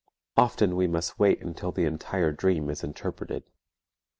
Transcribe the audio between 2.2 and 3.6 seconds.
dream is interpreted.